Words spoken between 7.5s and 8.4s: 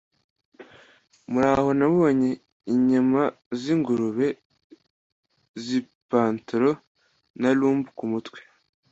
rump kumutwe